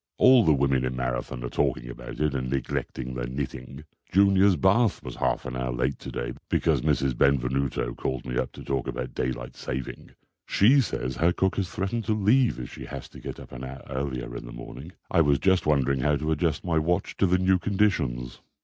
[0.17, 3.83] All the women in Marathon are talking about it and neglecting their knitting.
[4.11, 7.13] Junior's bath was half an hour late today because Mrs.
[7.15, 10.09] Benvenuto called me up to talk about daylight saving.
[10.47, 13.63] She says her cook has threatened to leave if she has to get up an
[13.63, 14.93] hour earlier in the morning.
[15.11, 18.41] I was just wondering how to adjust my watch to the new conditions."